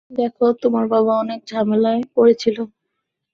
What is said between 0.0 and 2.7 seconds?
দ্যাখো, তোমার বাবা অনেক ঝামেলায় পড়েছিল।